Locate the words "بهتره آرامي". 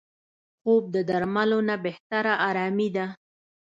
1.85-2.89